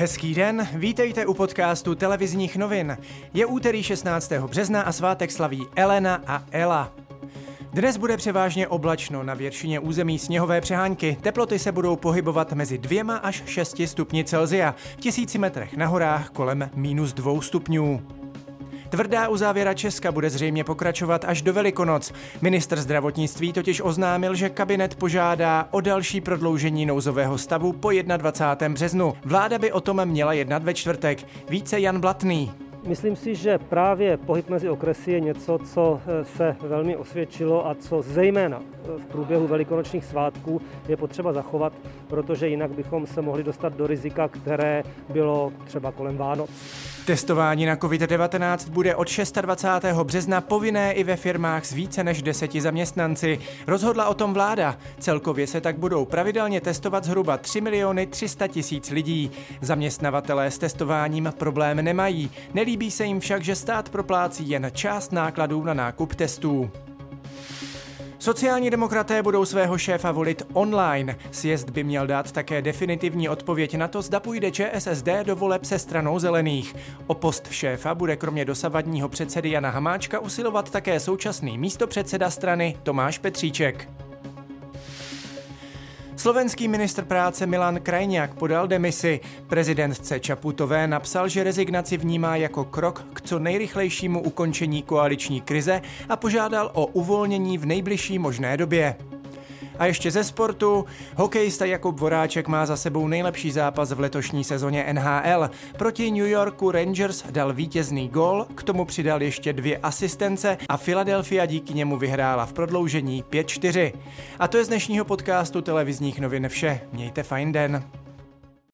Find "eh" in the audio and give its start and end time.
36.06-36.24, 38.62-38.98